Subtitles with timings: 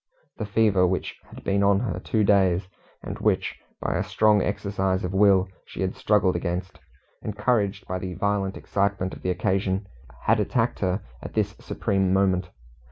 [0.37, 2.67] The fever which had been on her two days,
[3.03, 6.79] and which, by a strong exercise of will, she had struggled against
[7.21, 9.85] encouraged by the violent excitement of the occasion
[10.23, 12.49] had attacked her at this supreme moment.